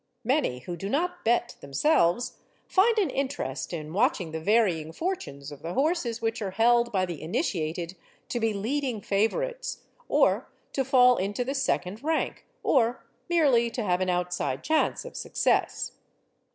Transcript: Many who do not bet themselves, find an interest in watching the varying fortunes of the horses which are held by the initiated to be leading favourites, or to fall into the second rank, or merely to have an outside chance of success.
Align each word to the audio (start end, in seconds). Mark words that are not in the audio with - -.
Many 0.23 0.61
who 0.61 0.75
do 0.75 0.89
not 0.89 1.23
bet 1.23 1.57
themselves, 1.61 2.39
find 2.67 2.97
an 2.97 3.11
interest 3.11 3.71
in 3.71 3.93
watching 3.93 4.31
the 4.31 4.39
varying 4.41 4.91
fortunes 4.91 5.51
of 5.51 5.61
the 5.61 5.75
horses 5.75 6.23
which 6.23 6.41
are 6.41 6.49
held 6.49 6.91
by 6.91 7.05
the 7.05 7.21
initiated 7.21 7.95
to 8.29 8.39
be 8.39 8.51
leading 8.51 8.99
favourites, 9.01 9.83
or 10.09 10.49
to 10.73 10.83
fall 10.83 11.17
into 11.17 11.45
the 11.45 11.53
second 11.53 12.03
rank, 12.03 12.47
or 12.63 13.05
merely 13.29 13.69
to 13.69 13.83
have 13.83 14.01
an 14.01 14.09
outside 14.09 14.63
chance 14.63 15.05
of 15.05 15.15
success. 15.15 15.91